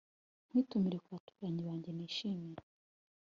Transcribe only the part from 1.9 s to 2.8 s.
nishimira